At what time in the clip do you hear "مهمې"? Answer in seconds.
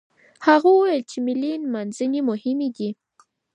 2.29-2.69